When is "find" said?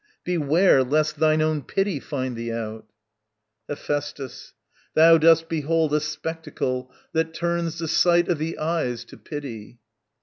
1.99-2.35